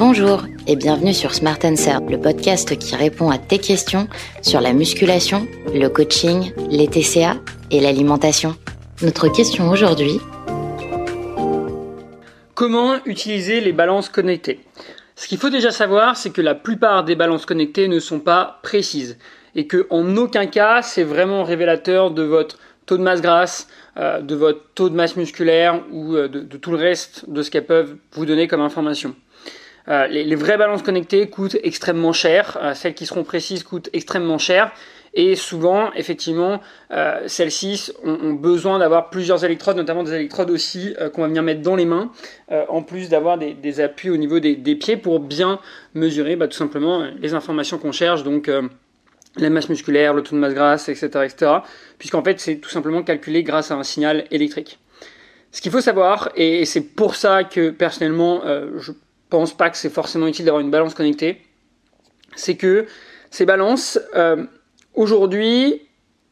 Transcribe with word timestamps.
Bonjour 0.00 0.44
et 0.66 0.76
bienvenue 0.76 1.12
sur 1.12 1.34
Smart 1.34 1.58
Answer, 1.62 1.98
le 2.08 2.18
podcast 2.18 2.74
qui 2.78 2.96
répond 2.96 3.28
à 3.28 3.36
tes 3.36 3.58
questions 3.58 4.08
sur 4.40 4.62
la 4.62 4.72
musculation, 4.72 5.46
le 5.74 5.88
coaching, 5.88 6.54
les 6.70 6.88
TCA 6.88 7.36
et 7.70 7.80
l'alimentation. 7.80 8.56
Notre 9.02 9.28
question 9.28 9.68
aujourd'hui 9.68 10.18
Comment 12.54 12.94
utiliser 13.04 13.60
les 13.60 13.72
balances 13.74 14.08
connectées? 14.08 14.60
Ce 15.16 15.28
qu'il 15.28 15.36
faut 15.36 15.50
déjà 15.50 15.70
savoir, 15.70 16.16
c'est 16.16 16.30
que 16.30 16.40
la 16.40 16.54
plupart 16.54 17.04
des 17.04 17.14
balances 17.14 17.44
connectées 17.44 17.86
ne 17.86 18.00
sont 18.00 18.20
pas 18.20 18.58
précises 18.62 19.18
et 19.54 19.66
que 19.66 19.86
en 19.90 20.16
aucun 20.16 20.46
cas 20.46 20.80
c'est 20.80 21.04
vraiment 21.04 21.44
révélateur 21.44 22.10
de 22.10 22.22
votre 22.22 22.56
taux 22.86 22.96
de 22.96 23.02
masse 23.02 23.20
grasse, 23.20 23.68
euh, 23.98 24.22
de 24.22 24.34
votre 24.34 24.62
taux 24.74 24.88
de 24.88 24.94
masse 24.94 25.16
musculaire 25.16 25.82
ou 25.92 26.14
euh, 26.14 26.26
de, 26.26 26.56
tout 26.56 26.70
le 26.70 26.78
reste 26.78 27.28
de 27.28 27.42
ce 27.42 27.50
qu'elles 27.50 27.66
peuvent 27.66 27.96
vous 28.12 28.24
donner 28.24 28.48
comme 28.48 28.62
information. 28.62 29.14
Euh, 29.90 30.06
les, 30.06 30.34
vraies 30.36 30.56
balances 30.56 30.82
connectées 30.82 31.28
coûtent 31.28 31.56
extrêmement 31.62 32.12
cher, 32.12 32.58
celles 32.74 32.94
qui 32.94 33.06
seront 33.06 33.24
précises 33.24 33.64
coûtent 33.64 33.90
extrêmement 33.92 34.38
cher, 34.38 34.72
et 35.12 35.34
souvent, 35.34 35.92
effectivement, 35.94 36.60
celles-ci 37.26 37.90
ont, 38.04 38.32
besoin 38.32 38.78
d'avoir 38.78 39.10
plusieurs 39.10 39.44
électrodes, 39.44 39.76
notamment 39.76 40.04
des 40.04 40.14
électrodes 40.14 40.50
aussi 40.50 40.94
qu'on 41.12 41.22
va 41.22 41.26
venir 41.26 41.42
mettre 41.42 41.62
dans 41.62 41.74
les 41.74 41.84
mains, 41.84 42.12
en 42.68 42.84
plus 42.84 43.08
d'avoir 43.08 43.36
des, 43.36 43.80
appuis 43.80 44.10
au 44.10 44.16
niveau 44.16 44.38
des, 44.38 44.76
pieds 44.76 44.96
pour 44.96 45.18
bien 45.18 45.58
mesurer 45.94 46.36
bah, 46.36 46.46
tout 46.46 46.56
simplement 46.56 47.04
les 47.18 47.34
informations 47.34 47.78
qu'on 47.78 47.90
cherche, 47.90 48.22
donc 48.22 48.48
la 49.36 49.50
masse 49.50 49.68
musculaire, 49.68 50.14
le 50.14 50.22
taux 50.22 50.34
de 50.34 50.40
masse 50.40 50.54
grasse, 50.54 50.88
etc. 50.88 51.08
etc. 51.24 51.52
puisqu'en 51.98 52.22
fait 52.22 52.40
c'est 52.40 52.56
tout 52.56 52.70
simplement 52.70 53.02
calculé 53.02 53.42
grâce 53.42 53.70
à 53.70 53.74
un 53.74 53.82
signal 53.82 54.24
électrique. 54.30 54.78
Ce 55.52 55.60
qu'il 55.60 55.72
faut 55.72 55.80
savoir, 55.80 56.30
et 56.36 56.64
c'est 56.64 56.80
pour 56.80 57.16
ça 57.16 57.44
que 57.44 57.70
personnellement 57.70 58.42
euh, 58.44 58.78
je 58.78 58.92
pense 59.30 59.56
pas 59.56 59.70
que 59.70 59.76
c'est 59.76 59.90
forcément 59.90 60.26
utile 60.26 60.44
d'avoir 60.44 60.60
une 60.60 60.70
balance 60.70 60.94
connectée, 60.94 61.40
c'est 62.36 62.56
que 62.56 62.86
ces 63.30 63.46
balances 63.46 63.98
euh, 64.14 64.44
aujourd'hui 64.94 65.82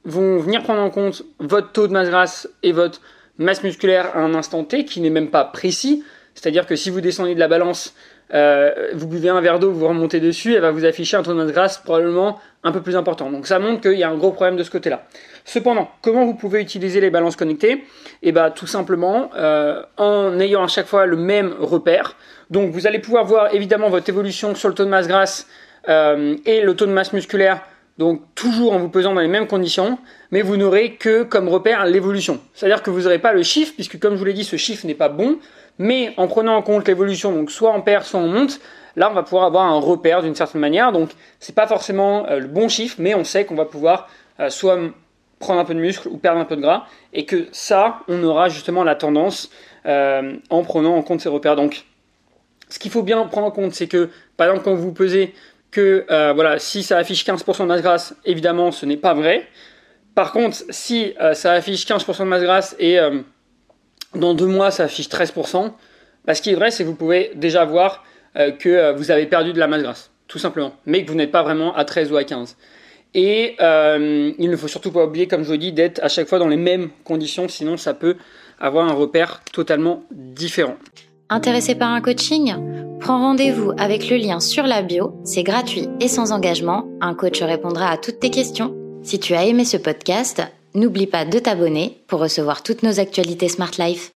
vont 0.05 0.39
venir 0.39 0.63
prendre 0.63 0.83
en 0.83 0.91
compte 0.91 1.23
votre 1.39 1.73
taux 1.73 1.87
de 1.87 1.93
masse 1.93 2.09
grasse 2.09 2.49
et 2.63 2.73
votre 2.73 3.01
masse 3.39 3.63
musculaire 3.63 4.17
à 4.17 4.21
un 4.21 4.35
instant 4.35 4.65
T 4.65 4.85
qui 4.85 5.01
n'est 5.01 5.11
même 5.11 5.31
pas 5.31 5.45
précis. 5.45 6.05
C'est-à-dire 6.39 6.67
que 6.67 6.77
si 6.77 6.89
vous 6.91 7.01
descendez 7.01 7.35
de 7.35 7.41
la 7.41 7.49
balance 7.49 7.95
euh, 8.33 8.91
vous 8.95 9.09
buvez 9.09 9.29
un 9.29 9.41
verre 9.41 9.59
d'eau, 9.59 9.73
vous 9.73 9.89
remontez 9.89 10.21
dessus, 10.21 10.55
elle 10.55 10.61
va 10.61 10.71
vous 10.71 10.85
afficher 10.85 11.17
un 11.17 11.23
taux 11.23 11.33
de 11.33 11.37
masse 11.37 11.51
grasse 11.51 11.79
probablement 11.79 12.39
un 12.63 12.71
peu 12.71 12.81
plus 12.81 12.95
important. 12.95 13.31
Donc 13.31 13.47
ça 13.47 13.59
montre 13.59 13.81
qu'il 13.81 13.99
y 13.99 14.05
a 14.05 14.09
un 14.09 14.17
gros 14.17 14.31
problème 14.31 14.57
de 14.57 14.63
ce 14.63 14.71
côté-là. 14.71 15.07
Cependant, 15.45 15.91
comment 16.01 16.25
vous 16.25 16.35
pouvez 16.35 16.61
utiliser 16.61 17.01
les 17.01 17.11
balances 17.11 17.35
connectées? 17.35 17.85
Eh 18.23 18.31
bien 18.31 18.51
tout 18.51 18.69
simplement 18.69 19.31
euh, 19.35 19.83
en 19.97 20.39
ayant 20.39 20.63
à 20.63 20.69
chaque 20.69 20.87
fois 20.87 21.07
le 21.07 21.17
même 21.17 21.55
repère. 21.59 22.15
Donc 22.51 22.71
vous 22.71 22.87
allez 22.87 23.01
pouvoir 23.01 23.25
voir 23.25 23.53
évidemment 23.53 23.89
votre 23.89 24.09
évolution 24.09 24.55
sur 24.55 24.69
le 24.69 24.75
taux 24.75 24.85
de 24.85 24.91
masse 24.91 25.09
grasse 25.09 25.49
euh, 25.89 26.37
et 26.47 26.61
le 26.61 26.77
taux 26.77 26.87
de 26.87 26.93
masse 26.93 27.13
musculaire 27.13 27.63
donc 27.99 28.23
toujours 28.37 28.75
en 28.75 28.79
vous 28.79 28.89
pesant 28.89 29.13
dans 29.13 29.21
les 29.21 29.29
mêmes 29.29 29.49
conditions, 29.49 29.99
mais 30.31 30.43
vous 30.43 30.57
n'aurez 30.57 30.95
que 30.95 31.25
comme 31.25 31.49
repère 31.49 31.85
l'évolution. 31.85 32.41
C'est-à-dire 32.55 32.83
que 32.83 32.91
vous 32.91 33.03
n'aurez 33.03 33.19
pas 33.19 33.33
le 33.33 33.43
chiffre, 33.43 33.73
puisque 33.75 33.99
comme 33.99 34.15
je 34.15 34.19
vous 34.19 34.25
l'ai 34.25 34.35
dit, 34.35 34.45
ce 34.45 34.55
chiffre 34.55 34.87
n'est 34.87 34.95
pas 34.95 35.09
bon, 35.09 35.39
mais 35.79 36.13
en 36.17 36.27
prenant 36.27 36.57
en 36.57 36.63
compte 36.63 36.87
l'évolution, 36.89 37.33
donc 37.33 37.51
soit 37.51 37.71
en 37.71 37.81
perd, 37.81 38.05
soit 38.05 38.21
en 38.21 38.27
monte, 38.27 38.61
là 38.97 39.09
on 39.11 39.15
va 39.15 39.23
pouvoir 39.23 39.45
avoir 39.45 39.65
un 39.65 39.79
repère 39.79 40.23
d'une 40.23 40.35
certaine 40.35 40.61
manière. 40.61 40.93
Donc 40.93 41.11
c'est 41.39 41.55
pas 41.55 41.67
forcément 41.67 42.27
euh, 42.27 42.41
le 42.41 42.49
bon 42.49 42.69
chiffre, 42.69 42.97
mais 42.99 43.15
on 43.15 43.25
sait 43.25 43.45
qu'on 43.45 43.55
va 43.55 43.65
pouvoir 43.65 44.09
euh, 44.41 44.51
soit 44.51 44.79
prendre 45.39 45.61
un 45.61 45.65
peu 45.65 45.75
de 45.75 45.79
muscle 45.79 46.09
ou 46.09 46.17
perdre 46.17 46.41
un 46.41 46.45
peu 46.45 46.57
de 46.57 46.61
gras, 46.61 46.87
et 47.13 47.25
que 47.25 47.47
ça, 47.53 48.01
on 48.09 48.23
aura 48.25 48.49
justement 48.49 48.83
la 48.83 48.97
tendance 48.97 49.51
euh, 49.87 50.37
en 50.51 50.63
prenant 50.65 50.97
en 50.97 51.03
compte 51.03 51.21
ces 51.21 51.29
repères. 51.29 51.55
Donc 51.55 51.85
ce 52.69 52.79
qu'il 52.79 52.91
faut 52.91 53.03
bien 53.03 53.25
prendre 53.27 53.47
en 53.47 53.53
compte, 53.53 53.73
c'est 53.73 53.87
que 53.87 54.11
par 54.37 54.49
exemple 54.49 54.65
quand 54.65 54.75
vous 54.75 54.93
pesez 54.93 55.35
que 55.71 56.07
voilà, 56.35 56.59
si 56.59 56.83
ça 56.83 56.97
affiche 56.97 57.25
15% 57.25 57.61
de 57.61 57.65
masse 57.67 57.83
grasse, 57.83 58.17
évidemment, 58.25 58.73
ce 58.73 58.87
n'est 58.87 58.97
pas 58.97 59.13
vrai. 59.13 59.47
Par 60.15 60.33
contre, 60.33 60.57
si 60.71 61.15
ça 61.35 61.53
affiche 61.53 61.87
15% 61.87 62.21
de 62.21 62.25
masse 62.25 62.43
grasse 62.43 62.75
et 62.79 62.99
dans 64.15 64.35
deux 64.35 64.47
mois 64.47 64.71
ça 64.71 64.85
affiche 64.85 65.09
13%, 65.09 65.73
bah, 66.25 66.35
ce 66.35 66.43
qui 66.43 66.51
est 66.51 66.55
vrai, 66.55 66.71
c'est 66.71 66.85
que 66.85 66.89
vous 66.89 66.95
pouvez 66.95 67.33
déjà 67.35 67.65
voir 67.65 68.05
que 68.35 68.95
vous 68.97 69.11
avez 69.11 69.27
perdu 69.27 69.53
de 69.53 69.59
la 69.59 69.67
masse 69.67 69.83
grasse, 69.83 70.11
tout 70.29 70.39
simplement, 70.39 70.73
mais 70.87 71.05
que 71.05 71.11
vous 71.11 71.17
n'êtes 71.17 71.33
pas 71.33 71.43
vraiment 71.43 71.75
à 71.75 71.85
13 71.85 72.13
ou 72.13 72.17
à 72.17 72.25
15. 72.25 72.57
Et 73.15 73.57
il 73.59 74.51
ne 74.51 74.57
faut 74.57 74.69
surtout 74.69 74.93
pas 74.93 75.05
oublier, 75.05 75.27
comme 75.27 75.43
je 75.43 75.49
vous 75.49 75.57
dis, 75.57 75.73
d'être 75.73 75.99
à 76.03 76.09
chaque 76.09 76.29
fois 76.29 76.39
dans 76.39 76.49
les 76.49 76.57
mêmes 76.57 76.91
conditions, 77.05 77.49
sinon 77.49 77.77
ça 77.77 77.95
peut 77.95 78.17
avoir 78.61 78.87
un 78.89 78.93
repère 78.93 79.41
totalement 79.53 80.05
différent. 80.11 80.77
Intéressé 81.31 81.75
par 81.75 81.91
un 81.91 82.01
coaching? 82.01 82.55
Prends 83.01 83.19
rendez-vous 83.19 83.73
avec 83.79 84.11
le 84.11 84.17
lien 84.17 84.41
sur 84.41 84.65
la 84.65 84.83
bio, 84.83 85.15
c'est 85.25 85.43
gratuit 85.45 85.89
et 86.01 86.09
sans 86.09 86.33
engagement, 86.33 86.89
un 87.01 87.15
coach 87.15 87.41
répondra 87.43 87.91
à 87.91 87.97
toutes 87.97 88.19
tes 88.19 88.31
questions. 88.31 88.75
Si 89.03 89.21
tu 89.21 89.35
as 89.35 89.45
aimé 89.45 89.65
ce 89.65 89.77
podcast, 89.77 90.43
n'oublie 90.75 91.07
pas 91.07 91.25
de 91.25 91.39
t'abonner 91.39 92.03
pour 92.07 92.21
recevoir 92.21 92.63
toutes 92.63 92.83
nos 92.83 93.01
actualités 93.01 93.49
Smart 93.49 93.73
Life. 93.79 94.11